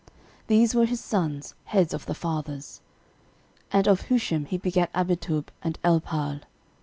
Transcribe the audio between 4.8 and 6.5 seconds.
Abitub, and Elpaal.